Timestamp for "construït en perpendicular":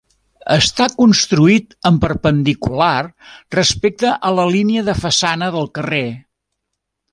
0.93-2.95